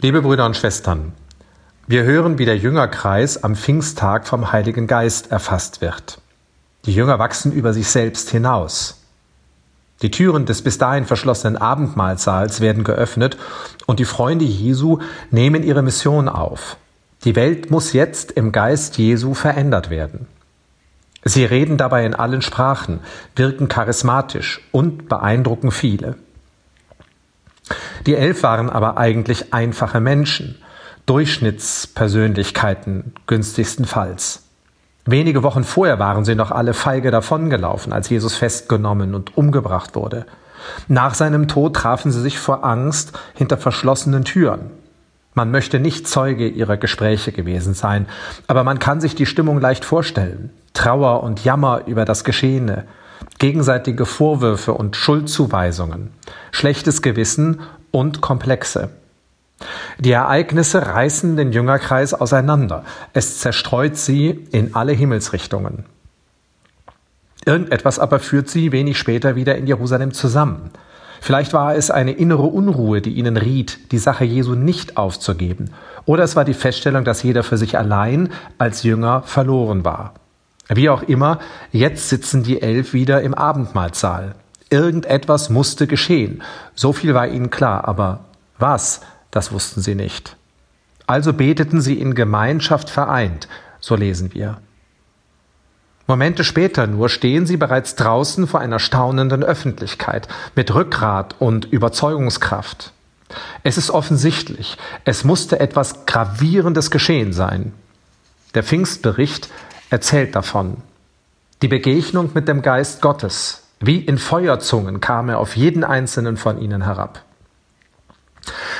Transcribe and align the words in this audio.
Liebe 0.00 0.22
Brüder 0.22 0.46
und 0.46 0.56
Schwestern, 0.56 1.12
wir 1.88 2.04
hören, 2.04 2.38
wie 2.38 2.44
der 2.44 2.56
Jüngerkreis 2.56 3.42
am 3.42 3.56
Pfingsttag 3.56 4.28
vom 4.28 4.52
Heiligen 4.52 4.86
Geist 4.86 5.32
erfasst 5.32 5.80
wird. 5.80 6.20
Die 6.86 6.94
Jünger 6.94 7.18
wachsen 7.18 7.50
über 7.50 7.72
sich 7.72 7.88
selbst 7.88 8.30
hinaus. 8.30 9.02
Die 10.00 10.12
Türen 10.12 10.46
des 10.46 10.62
bis 10.62 10.78
dahin 10.78 11.04
verschlossenen 11.04 11.56
Abendmahlsaals 11.56 12.60
werden 12.60 12.84
geöffnet 12.84 13.38
und 13.86 13.98
die 13.98 14.04
Freunde 14.04 14.44
Jesu 14.44 15.00
nehmen 15.32 15.64
ihre 15.64 15.82
Mission 15.82 16.28
auf. 16.28 16.76
Die 17.24 17.34
Welt 17.34 17.72
muss 17.72 17.92
jetzt 17.92 18.30
im 18.30 18.52
Geist 18.52 18.98
Jesu 18.98 19.34
verändert 19.34 19.90
werden. 19.90 20.28
Sie 21.24 21.44
reden 21.44 21.76
dabei 21.76 22.06
in 22.06 22.14
allen 22.14 22.42
Sprachen, 22.42 23.00
wirken 23.34 23.66
charismatisch 23.66 24.60
und 24.70 25.08
beeindrucken 25.08 25.72
viele. 25.72 26.14
Die 28.06 28.16
Elf 28.16 28.42
waren 28.42 28.70
aber 28.70 28.98
eigentlich 28.98 29.52
einfache 29.52 30.00
Menschen, 30.00 30.56
Durchschnittspersönlichkeiten 31.06 33.12
günstigstenfalls. 33.26 34.42
Wenige 35.06 35.42
Wochen 35.42 35.64
vorher 35.64 35.98
waren 35.98 36.26
sie 36.26 36.34
noch 36.34 36.50
alle 36.50 36.74
feige 36.74 37.10
davongelaufen, 37.10 37.94
als 37.94 38.10
Jesus 38.10 38.34
festgenommen 38.34 39.14
und 39.14 39.38
umgebracht 39.38 39.96
wurde. 39.96 40.26
Nach 40.86 41.14
seinem 41.14 41.48
Tod 41.48 41.74
trafen 41.74 42.12
sie 42.12 42.20
sich 42.20 42.38
vor 42.38 42.62
Angst 42.62 43.18
hinter 43.34 43.56
verschlossenen 43.56 44.24
Türen. 44.24 44.70
Man 45.32 45.50
möchte 45.50 45.80
nicht 45.80 46.06
Zeuge 46.08 46.46
ihrer 46.48 46.76
Gespräche 46.76 47.32
gewesen 47.32 47.72
sein, 47.72 48.06
aber 48.48 48.64
man 48.64 48.78
kann 48.78 49.00
sich 49.00 49.14
die 49.14 49.24
Stimmung 49.24 49.60
leicht 49.60 49.84
vorstellen. 49.84 50.50
Trauer 50.74 51.22
und 51.22 51.42
Jammer 51.44 51.82
über 51.86 52.04
das 52.04 52.24
Geschehene, 52.24 52.84
gegenseitige 53.38 54.06
Vorwürfe 54.06 54.74
und 54.74 54.96
Schuldzuweisungen, 54.96 56.10
schlechtes 56.50 57.02
Gewissen 57.02 57.60
und 57.90 58.20
Komplexe. 58.20 58.90
Die 59.98 60.12
Ereignisse 60.12 60.86
reißen 60.86 61.36
den 61.36 61.52
Jüngerkreis 61.52 62.14
auseinander. 62.14 62.84
Es 63.12 63.38
zerstreut 63.38 63.96
sie 63.96 64.46
in 64.52 64.74
alle 64.74 64.92
Himmelsrichtungen. 64.92 65.84
Irgendetwas 67.44 67.98
aber 67.98 68.20
führt 68.20 68.48
sie 68.48 68.72
wenig 68.72 68.98
später 68.98 69.34
wieder 69.34 69.56
in 69.56 69.66
Jerusalem 69.66 70.12
zusammen. 70.12 70.70
Vielleicht 71.20 71.52
war 71.52 71.74
es 71.74 71.90
eine 71.90 72.12
innere 72.12 72.44
Unruhe, 72.44 73.00
die 73.00 73.14
ihnen 73.14 73.36
riet, 73.36 73.90
die 73.90 73.98
Sache 73.98 74.24
Jesu 74.24 74.54
nicht 74.54 74.96
aufzugeben. 74.96 75.70
Oder 76.04 76.22
es 76.24 76.36
war 76.36 76.44
die 76.44 76.54
Feststellung, 76.54 77.04
dass 77.04 77.22
jeder 77.22 77.42
für 77.42 77.56
sich 77.56 77.76
allein 77.76 78.30
als 78.58 78.82
Jünger 78.84 79.22
verloren 79.22 79.84
war. 79.84 80.14
Wie 80.68 80.90
auch 80.90 81.02
immer, 81.02 81.38
jetzt 81.72 82.08
sitzen 82.08 82.42
die 82.42 82.60
Elf 82.60 82.92
wieder 82.92 83.22
im 83.22 83.34
Abendmahlsaal. 83.34 84.34
Irgendetwas 84.70 85.48
musste 85.48 85.86
geschehen. 85.86 86.42
So 86.74 86.92
viel 86.92 87.14
war 87.14 87.26
ihnen 87.26 87.50
klar, 87.50 87.88
aber 87.88 88.20
was, 88.58 89.00
das 89.30 89.50
wussten 89.52 89.80
sie 89.80 89.94
nicht. 89.94 90.36
Also 91.06 91.32
beteten 91.32 91.80
sie 91.80 91.98
in 91.98 92.14
Gemeinschaft 92.14 92.90
vereint, 92.90 93.48
so 93.80 93.96
lesen 93.96 94.34
wir. 94.34 94.58
Momente 96.06 96.44
später 96.44 96.86
nur 96.86 97.08
stehen 97.08 97.46
sie 97.46 97.56
bereits 97.56 97.94
draußen 97.94 98.46
vor 98.46 98.60
einer 98.60 98.78
staunenden 98.78 99.42
Öffentlichkeit 99.42 100.28
mit 100.54 100.74
Rückgrat 100.74 101.36
und 101.38 101.66
Überzeugungskraft. 101.66 102.92
Es 103.62 103.76
ist 103.76 103.90
offensichtlich, 103.90 104.76
es 105.04 105.24
musste 105.24 105.60
etwas 105.60 106.06
Gravierendes 106.06 106.90
geschehen 106.90 107.32
sein. 107.32 107.72
Der 108.54 108.62
Pfingstbericht 108.62 109.50
erzählt 109.90 110.34
davon. 110.34 110.78
Die 111.62 111.68
Begegnung 111.68 112.30
mit 112.34 112.48
dem 112.48 112.62
Geist 112.62 113.02
Gottes, 113.02 113.64
wie 113.80 113.98
in 113.98 114.18
Feuerzungen 114.18 115.00
kam 115.00 115.28
er 115.28 115.38
auf 115.38 115.56
jeden 115.56 115.84
einzelnen 115.84 116.36
von 116.36 116.60
ihnen 116.60 116.82
herab. 116.84 117.24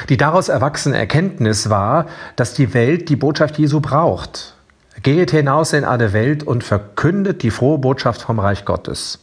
Die 0.09 0.17
daraus 0.17 0.49
erwachsene 0.49 0.97
Erkenntnis 0.97 1.71
war, 1.71 2.07
dass 2.37 2.55
die 2.55 2.75
Welt 2.75 3.09
die 3.09 3.17
Botschaft 3.17 3.59
Jesu 3.59 3.81
braucht. 3.81 4.55
Geht 5.03 5.31
hinaus 5.31 5.73
in 5.73 5.85
alle 5.85 6.13
Welt 6.13 6.43
und 6.43 6.65
verkündet 6.65 7.43
die 7.43 7.51
frohe 7.51 7.79
Botschaft 7.79 8.23
vom 8.23 8.39
Reich 8.39 8.65
Gottes. 8.65 9.21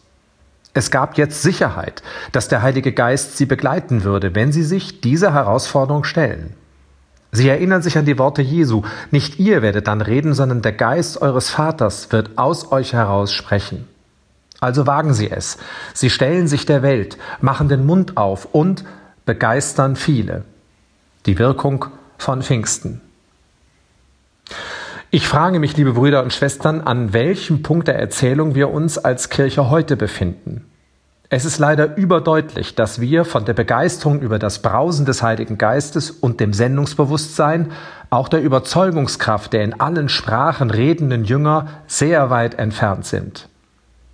Es 0.73 0.91
gab 0.91 1.17
jetzt 1.17 1.41
Sicherheit, 1.41 2.03
dass 2.33 2.49
der 2.49 2.61
Heilige 2.61 2.91
Geist 2.91 3.37
sie 3.37 3.45
begleiten 3.45 4.03
würde, 4.03 4.35
wenn 4.35 4.51
sie 4.51 4.63
sich 4.63 4.99
dieser 4.99 5.33
Herausforderung 5.33 6.03
stellen. 6.03 6.53
Sie 7.35 7.49
erinnern 7.49 7.81
sich 7.81 7.97
an 7.97 8.05
die 8.05 8.17
Worte 8.17 8.41
Jesu. 8.41 8.83
Nicht 9.11 9.39
ihr 9.39 9.61
werdet 9.61 9.87
dann 9.87 10.01
reden, 10.01 10.33
sondern 10.33 10.61
der 10.61 10.73
Geist 10.73 11.21
eures 11.21 11.49
Vaters 11.49 12.11
wird 12.11 12.37
aus 12.37 12.71
euch 12.71 12.93
heraus 12.93 13.31
sprechen. 13.31 13.87
Also 14.59 14.87
wagen 14.87 15.13
Sie 15.13 15.29
es. 15.29 15.57
Sie 15.93 16.09
stellen 16.09 16.47
sich 16.47 16.65
der 16.65 16.81
Welt, 16.81 17.17
machen 17.41 17.69
den 17.69 17.85
Mund 17.85 18.17
auf 18.17 18.47
und 18.51 18.83
begeistern 19.25 19.95
viele. 19.95 20.43
Die 21.25 21.37
Wirkung 21.37 21.85
von 22.17 22.41
Pfingsten. 22.41 23.01
Ich 25.11 25.27
frage 25.27 25.59
mich, 25.59 25.77
liebe 25.77 25.93
Brüder 25.93 26.23
und 26.23 26.33
Schwestern, 26.33 26.81
an 26.81 27.13
welchem 27.13 27.63
Punkt 27.63 27.87
der 27.87 27.99
Erzählung 27.99 28.55
wir 28.55 28.69
uns 28.69 28.97
als 28.97 29.29
Kirche 29.29 29.69
heute 29.69 29.95
befinden. 29.95 30.65
Es 31.29 31.43
ist 31.43 31.57
leider 31.57 31.97
überdeutlich, 31.97 32.75
dass 32.75 33.01
wir 33.01 33.25
von 33.25 33.45
der 33.45 33.53
Begeisterung 33.53 34.21
über 34.21 34.37
das 34.37 34.61
Brausen 34.61 35.05
des 35.05 35.23
Heiligen 35.23 35.57
Geistes 35.57 36.11
und 36.11 36.39
dem 36.39 36.53
Sendungsbewusstsein, 36.53 37.71
auch 38.11 38.27
der 38.27 38.41
Überzeugungskraft 38.41 39.51
der 39.53 39.63
in 39.63 39.79
allen 39.79 40.07
Sprachen 40.07 40.69
redenden 40.69 41.25
Jünger 41.25 41.67
sehr 41.87 42.29
weit 42.29 42.55
entfernt 42.55 43.05
sind. 43.05 43.49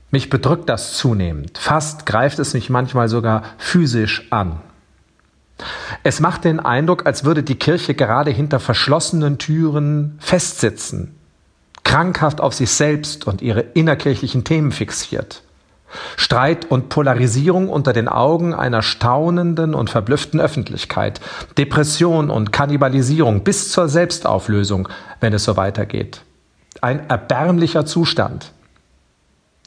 Mich 0.10 0.30
bedrückt 0.30 0.70
das 0.70 0.98
zunehmend, 0.98 1.58
fast 1.58 2.06
greift 2.06 2.40
es 2.40 2.54
mich 2.54 2.70
manchmal 2.70 3.10
sogar 3.10 3.44
physisch 3.58 4.28
an. 4.32 4.62
Es 6.04 6.22
macht 6.22 6.46
den 6.46 6.60
Eindruck, 6.60 7.06
als 7.06 7.24
würde 7.24 7.44
die 7.44 7.56
Kirche 7.56 7.94
gerade 7.94 8.32
hinter 8.32 8.60
verschlossenen 8.60 9.38
Türen 9.38 10.18
festsitzen, 10.20 11.16
krankhaft 11.84 12.42
auf 12.42 12.54
sich 12.54 12.72
selbst 12.72 13.28
und 13.28 13.42
ihre 13.42 13.62
innerkirchlichen 13.62 14.44
Themen 14.44 14.72
fixiert. 14.72 15.44
Streit 16.18 16.70
und 16.70 16.90
Polarisierung 16.90 17.70
unter 17.70 17.94
den 17.94 18.08
Augen 18.08 18.54
einer 18.54 18.82
staunenden 18.82 19.74
und 19.74 19.90
verblüfften 19.90 20.40
Öffentlichkeit, 20.40 21.22
Depression 21.58 22.30
und 22.30 22.52
Kannibalisierung 22.52 23.44
bis 23.44 23.72
zur 23.72 23.88
Selbstauflösung, 23.90 24.88
wenn 25.20 25.34
es 25.34 25.44
so 25.44 25.58
weitergeht. 25.58 26.22
Ein 26.82 27.10
erbärmlicher 27.10 27.86
Zustand. 27.86 28.52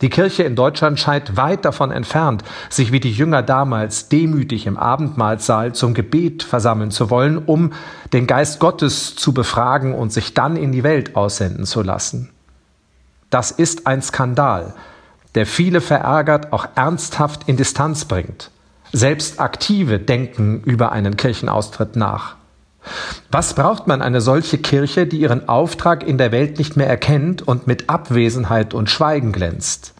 Die 0.03 0.11
Kirche 0.11 0.43
in 0.43 0.57
Deutschland 0.57 0.99
scheint 0.99 1.37
weit 1.37 1.65
davon 1.65 1.93
entfernt, 1.93 2.43
sich 2.69 2.91
wie 2.91 2.99
die 2.99 3.13
Jünger 3.13 3.43
damals 3.43 4.09
demütig 4.09 4.67
im 4.67 4.77
Abendmahlsaal 4.77 5.73
zum 5.73 5.95
Gebet 5.95 6.43
versammeln 6.43 6.91
zu 6.91 7.11
wollen, 7.11 7.39
um 7.39 7.73
den 8.13 8.27
Geist 8.27 8.59
Gottes 8.59 9.15
zu 9.15 9.33
befragen 9.33 9.95
und 9.95 10.13
sich 10.13 10.35
dann 10.35 10.57
in 10.57 10.73
die 10.73 10.83
Welt 10.83 11.15
aussenden 11.15 11.65
zu 11.65 11.83
lassen. 11.83 12.31
Das 13.31 13.53
ist 13.53 13.87
ein 13.87 14.03
Skandal, 14.03 14.75
der 15.35 15.47
viele 15.47 15.81
verärgert, 15.81 16.53
auch 16.53 16.67
ernsthaft 16.75 17.43
in 17.47 17.57
Distanz 17.57 18.05
bringt. 18.05 18.51
Selbst 18.93 19.41
Aktive 19.41 19.99
denken 19.99 20.63
über 20.65 20.93
einen 20.93 21.17
Kirchenaustritt 21.17 21.97
nach. 21.97 22.37
Was 23.31 23.55
braucht 23.55 23.87
man 23.87 24.03
eine 24.03 24.21
solche 24.21 24.59
Kirche, 24.59 25.07
die 25.07 25.19
ihren 25.19 25.49
Auftrag 25.49 26.07
in 26.07 26.19
der 26.19 26.33
Welt 26.33 26.59
nicht 26.59 26.77
mehr 26.77 26.89
erkennt 26.89 27.43
und 27.43 27.67
mit 27.67 27.89
Abwesenheit 27.89 28.75
und 28.75 28.91
Schweigen 28.91 29.33
glänzt? 29.33 29.95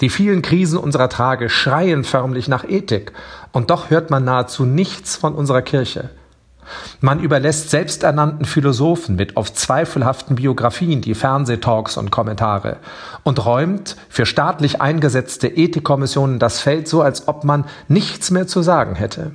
Die 0.00 0.10
vielen 0.10 0.42
Krisen 0.42 0.76
unserer 0.76 1.08
Tage 1.08 1.48
schreien 1.48 2.04
förmlich 2.04 2.48
nach 2.48 2.64
Ethik, 2.68 3.12
und 3.52 3.70
doch 3.70 3.90
hört 3.90 4.10
man 4.10 4.24
nahezu 4.24 4.64
nichts 4.64 5.16
von 5.16 5.34
unserer 5.34 5.62
Kirche. 5.62 6.10
Man 7.00 7.20
überlässt 7.20 7.70
selbsternannten 7.70 8.44
Philosophen 8.44 9.16
mit 9.16 9.36
oft 9.36 9.58
zweifelhaften 9.58 10.36
Biografien 10.36 11.00
die 11.00 11.14
Fernsehtalks 11.14 11.96
und 11.96 12.10
Kommentare 12.10 12.76
und 13.22 13.44
räumt 13.44 13.96
für 14.08 14.26
staatlich 14.26 14.80
eingesetzte 14.80 15.48
Ethikkommissionen 15.48 16.38
das 16.38 16.60
Feld 16.60 16.88
so, 16.88 17.02
als 17.02 17.28
ob 17.28 17.44
man 17.44 17.64
nichts 17.88 18.30
mehr 18.30 18.46
zu 18.46 18.62
sagen 18.62 18.94
hätte. 18.94 19.32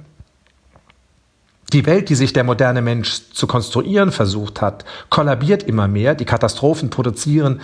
Die 1.73 1.85
Welt, 1.85 2.09
die 2.09 2.15
sich 2.15 2.33
der 2.33 2.43
moderne 2.43 2.81
Mensch 2.81 3.31
zu 3.31 3.45
konstruieren 3.45 4.11
versucht 4.11 4.61
hat, 4.61 4.85
kollabiert 5.09 5.61
immer 5.63 5.87
mehr, 5.87 6.15
die 6.15 6.25
Katastrophen 6.25 6.89
produzieren 6.89 7.61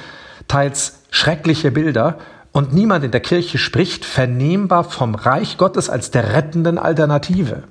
teils 0.47 0.99
schreckliche 1.09 1.71
Bilder 1.71 2.19
und 2.51 2.73
niemand 2.73 3.03
in 3.03 3.11
der 3.11 3.19
Kirche 3.19 3.57
spricht 3.57 4.05
vernehmbar 4.05 4.83
vom 4.85 5.15
Reich 5.15 5.57
Gottes 5.57 5.89
als 5.89 6.11
der 6.11 6.33
rettenden 6.33 6.77
Alternative. 6.77 7.63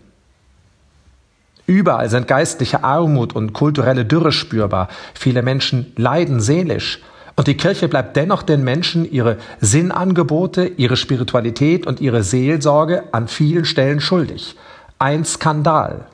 Überall 1.67 2.11
sind 2.11 2.29
geistliche 2.29 2.85
Armut 2.85 3.35
und 3.35 3.53
kulturelle 3.53 4.05
Dürre 4.05 4.33
spürbar. 4.33 4.89
Viele 5.15 5.43
Menschen 5.43 5.93
leiden 5.97 6.41
seelisch. 6.41 7.01
Und 7.37 7.49
die 7.49 7.57
Kirche 7.57 7.89
bleibt 7.89 8.17
dennoch 8.17 8.43
den 8.43 8.63
Menschen 8.63 9.11
ihre 9.11 9.39
Sinnangebote, 9.61 10.67
ihre 10.67 10.97
Spiritualität 10.97 11.87
und 11.87 12.01
ihre 12.01 12.23
Seelsorge 12.23 13.05
an 13.13 13.29
vielen 13.29 13.65
Stellen 13.65 14.01
schuldig. 14.01 14.57
Ein 14.99 15.25
Skandal. 15.25 16.07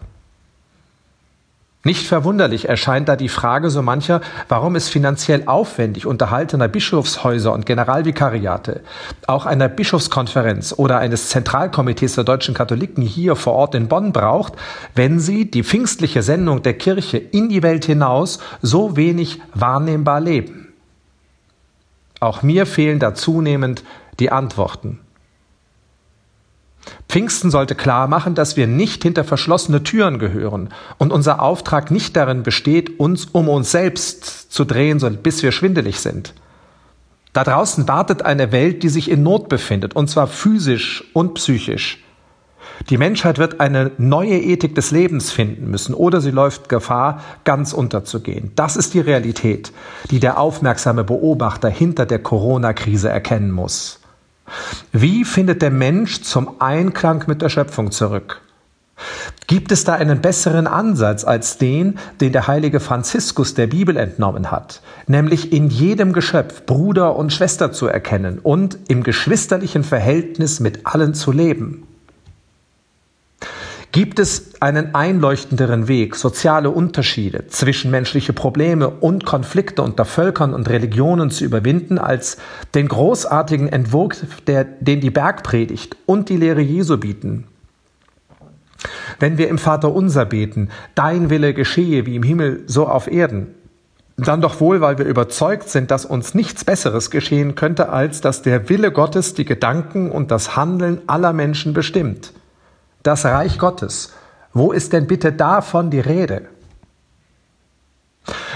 Nicht 1.83 2.07
verwunderlich 2.07 2.69
erscheint 2.69 3.09
da 3.09 3.17
die 3.17 3.31
Frage 3.31 3.71
so 3.71 3.81
mancher, 3.81 4.21
warum 4.49 4.77
es 4.77 4.91
finanziell 4.91 5.45
aufwendig 5.47 6.05
unterhaltener 6.05 6.69
Bischofshäuser 6.69 7.55
und 7.55 7.65
Generalvikariate, 7.65 8.83
auch 9.27 9.47
einer 9.47 9.69
Bischofskonferenz 9.69 10.75
oder 10.77 10.99
eines 10.99 11.31
Zentralkomitees 11.31 12.17
der 12.17 12.25
deutschen 12.25 12.53
Katholiken 12.53 13.03
hier 13.03 13.35
vor 13.35 13.55
Ort 13.55 13.75
in 13.75 13.89
Bonn 13.89 14.13
braucht, 14.13 14.53
wenn 14.95 15.21
sie 15.21 15.51
die 15.51 15.65
pfingstliche 15.65 16.23
Sendung 16.23 16.63
der 16.63 16.75
Kirche 16.75 17.17
in 17.17 17.49
die 17.49 17.63
Welt 17.63 17.87
hinaus 17.87 18.41
so 18.61 18.99
wenig 18.99 19.41
wahrnehmbar 19.55 20.21
leben. 20.21 20.75
Auch 22.21 22.43
mir 22.43 22.67
fehlen 22.67 22.99
da 22.99 23.15
zunehmend 23.15 23.85
die 24.19 24.31
Antworten. 24.31 25.01
Pfingsten 27.11 27.51
sollte 27.51 27.75
klar 27.75 28.07
machen, 28.07 28.37
dass 28.37 28.57
wir 28.57 28.69
nicht 28.69 29.03
hinter 29.03 29.25
verschlossene 29.25 29.83
Türen 29.83 30.21
gehören 30.21 30.69
und 30.97 31.13
unser 31.13 31.43
Auftrag 31.43 31.91
nicht 31.91 32.15
darin 32.15 32.45
besteht, 32.45 33.01
uns 33.01 33.25
um 33.25 33.49
uns 33.49 33.73
selbst 33.73 34.53
zu 34.53 34.65
drehen, 34.65 35.01
bis 35.21 35.43
wir 35.43 35.51
schwindelig 35.51 35.99
sind. 35.99 36.35
Da 37.33 37.43
draußen 37.43 37.89
wartet 37.89 38.23
eine 38.23 38.53
Welt, 38.53 38.85
die 38.85 38.89
sich 38.89 39.11
in 39.11 39.25
Not 39.25 39.49
befindet, 39.49 39.97
und 39.97 40.09
zwar 40.09 40.29
physisch 40.29 41.05
und 41.13 41.35
psychisch. 41.35 41.99
Die 42.89 42.97
Menschheit 42.97 43.39
wird 43.39 43.61
eine 43.61 43.91
neue 43.99 44.39
Ethik 44.39 44.77
des 44.77 44.93
Lebens 44.93 45.33
finden 45.33 45.69
müssen 45.69 45.95
oder 45.95 46.21
sie 46.21 46.31
läuft 46.31 46.69
Gefahr, 46.69 47.23
ganz 47.43 47.73
unterzugehen. 47.73 48.53
Das 48.55 48.77
ist 48.77 48.95
die 48.95 49.01
Realität, 49.01 49.73
die 50.11 50.21
der 50.21 50.39
aufmerksame 50.39 51.03
Beobachter 51.03 51.69
hinter 51.69 52.07
der 52.07 52.21
Corona-Krise 52.21 53.09
erkennen 53.09 53.51
muss. 53.51 54.00
Wie 54.93 55.25
findet 55.25 55.63
der 55.63 55.71
Mensch 55.71 56.23
zum 56.23 56.61
Einklang 56.61 57.25
mit 57.27 57.43
der 57.43 57.49
Schöpfung 57.49 57.91
zurück? 57.91 58.41
Gibt 59.47 59.73
es 59.73 59.85
da 59.85 59.95
einen 59.95 60.21
besseren 60.21 60.67
Ansatz 60.67 61.25
als 61.25 61.59
den, 61.59 61.99
den 62.21 62.33
der 62.33 62.47
heilige 62.47 62.81
Franziskus 62.81 63.55
der 63.55 63.67
Bibel 63.67 63.97
entnommen 63.97 64.51
hat, 64.51 64.83
nämlich 65.07 65.53
in 65.53 65.69
jedem 65.71 66.13
Geschöpf 66.13 66.67
Bruder 66.67 67.17
und 67.17 67.33
Schwester 67.33 67.73
zu 67.73 67.87
erkennen 67.87 68.39
und 68.39 68.79
im 68.89 69.03
geschwisterlichen 69.03 69.83
Verhältnis 69.83 70.61
mit 70.61 70.87
allen 70.87 71.15
zu 71.15 71.33
leben? 71.33 71.87
Gibt 73.93 74.21
es 74.21 74.53
einen 74.61 74.95
einleuchtenderen 74.95 75.89
Weg, 75.89 76.15
soziale 76.15 76.71
Unterschiede, 76.71 77.49
zwischenmenschliche 77.49 78.33
Probleme 78.33 78.89
und 78.89 79.27
Konflikte 79.27 79.83
unter 79.83 80.05
Völkern 80.05 80.55
und 80.55 80.69
Religionen 80.69 81.33
zu 81.33 81.45
überwinden, 81.45 81.99
als 81.99 82.37
den 82.75 82.87
großartigen 82.87 83.69
Entwurf, 83.69 84.25
der, 84.47 84.63
den 84.63 85.01
die 85.01 85.11
Bergpredigt 85.11 85.97
und 86.07 86.29
die 86.29 86.37
Lehre 86.37 86.61
Jesu 86.61 86.99
bieten? 86.99 87.49
Wenn 89.19 89.39
wir 89.39 89.49
im 89.49 89.59
Vater 89.59 89.93
unser 89.93 90.25
beten, 90.25 90.69
dein 90.95 91.29
Wille 91.29 91.53
geschehe 91.53 92.07
wie 92.07 92.15
im 92.15 92.23
Himmel, 92.23 92.63
so 92.67 92.87
auf 92.87 93.11
Erden, 93.11 93.49
dann 94.17 94.41
doch 94.41 94.61
wohl, 94.61 94.81
weil 94.81 94.99
wir 94.99 95.07
überzeugt 95.07 95.69
sind, 95.69 95.91
dass 95.91 96.05
uns 96.05 96.35
nichts 96.35 96.65
Besseres 96.65 97.11
geschehen 97.11 97.57
könnte, 97.57 97.89
als 97.89 98.21
dass 98.21 98.43
der 98.43 98.69
Wille 98.69 98.93
Gottes 98.93 99.35
die 99.35 99.45
Gedanken 99.45 100.13
und 100.13 100.31
das 100.31 100.55
Handeln 100.55 101.01
aller 101.09 101.33
Menschen 101.33 101.73
bestimmt 101.73 102.33
das 103.03 103.25
Reich 103.25 103.59
Gottes. 103.59 104.13
Wo 104.53 104.73
ist 104.73 104.93
denn 104.93 105.07
bitte 105.07 105.33
davon 105.33 105.91
die 105.91 106.01
Rede? 106.01 106.49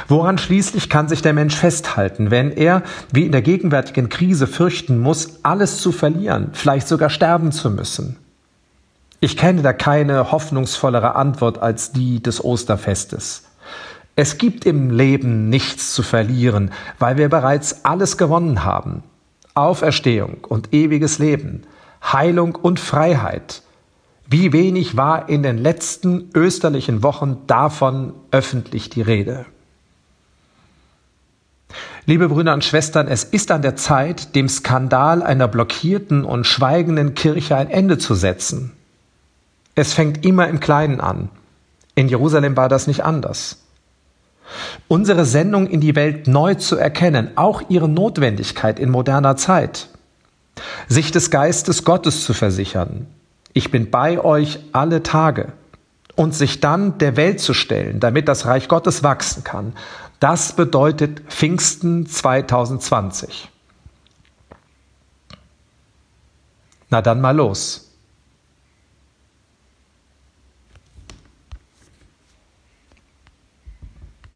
Woran 0.08 0.38
schließlich 0.38 0.90
kann 0.90 1.08
sich 1.08 1.22
der 1.22 1.32
Mensch 1.32 1.56
festhalten, 1.56 2.30
wenn 2.30 2.50
er, 2.50 2.82
wie 3.12 3.24
in 3.24 3.32
der 3.32 3.42
gegenwärtigen 3.42 4.08
Krise, 4.08 4.46
fürchten 4.46 4.98
muss, 4.98 5.40
alles 5.42 5.78
zu 5.78 5.92
verlieren, 5.92 6.50
vielleicht 6.52 6.88
sogar 6.88 7.10
sterben 7.10 7.52
zu 7.52 7.70
müssen? 7.70 8.16
Ich 9.20 9.38
kenne 9.38 9.62
da 9.62 9.72
keine 9.72 10.32
hoffnungsvollere 10.32 11.14
Antwort 11.14 11.58
als 11.58 11.92
die 11.92 12.22
des 12.22 12.44
Osterfestes. 12.44 13.44
Es 14.16 14.36
gibt 14.36 14.66
im 14.66 14.90
Leben 14.90 15.48
nichts 15.48 15.94
zu 15.94 16.02
verlieren, 16.02 16.70
weil 16.98 17.16
wir 17.16 17.28
bereits 17.30 17.84
alles 17.84 18.18
gewonnen 18.18 18.64
haben. 18.64 19.02
Auferstehung 19.54 20.44
und 20.48 20.74
ewiges 20.74 21.18
Leben, 21.18 21.62
Heilung 22.02 22.54
und 22.54 22.78
Freiheit, 22.78 23.62
wie 24.26 24.52
wenig 24.52 24.96
war 24.96 25.28
in 25.28 25.42
den 25.42 25.58
letzten 25.58 26.30
österlichen 26.34 27.02
Wochen 27.02 27.38
davon 27.46 28.14
öffentlich 28.30 28.88
die 28.88 29.02
Rede? 29.02 29.46
Liebe 32.06 32.28
Brüder 32.28 32.52
und 32.52 32.64
Schwestern, 32.64 33.08
es 33.08 33.24
ist 33.24 33.50
an 33.50 33.62
der 33.62 33.76
Zeit, 33.76 34.34
dem 34.34 34.48
Skandal 34.48 35.22
einer 35.22 35.48
blockierten 35.48 36.24
und 36.24 36.46
schweigenden 36.46 37.14
Kirche 37.14 37.56
ein 37.56 37.70
Ende 37.70 37.96
zu 37.96 38.14
setzen. 38.14 38.72
Es 39.74 39.94
fängt 39.94 40.24
immer 40.24 40.48
im 40.48 40.60
Kleinen 40.60 41.00
an. 41.00 41.30
In 41.94 42.08
Jerusalem 42.08 42.56
war 42.56 42.68
das 42.68 42.86
nicht 42.86 43.04
anders. 43.04 43.62
Unsere 44.88 45.24
Sendung 45.24 45.66
in 45.66 45.80
die 45.80 45.96
Welt 45.96 46.26
neu 46.28 46.54
zu 46.54 46.76
erkennen, 46.76 47.30
auch 47.36 47.62
ihre 47.70 47.88
Notwendigkeit 47.88 48.78
in 48.78 48.90
moderner 48.90 49.36
Zeit. 49.36 49.88
Sich 50.88 51.10
des 51.10 51.30
Geistes 51.30 51.84
Gottes 51.84 52.24
zu 52.24 52.34
versichern, 52.34 53.06
ich 53.54 53.70
bin 53.70 53.90
bei 53.90 54.22
euch 54.22 54.58
alle 54.72 55.02
Tage 55.02 55.52
und 56.16 56.34
sich 56.34 56.60
dann 56.60 56.98
der 56.98 57.16
Welt 57.16 57.40
zu 57.40 57.54
stellen, 57.54 58.00
damit 58.00 58.28
das 58.28 58.44
Reich 58.44 58.68
Gottes 58.68 59.02
wachsen 59.02 59.44
kann, 59.44 59.72
das 60.20 60.54
bedeutet 60.54 61.20
Pfingsten 61.28 62.06
2020. 62.06 63.48
Na 66.90 67.00
dann 67.00 67.20
mal 67.20 67.34
los. 67.34 67.83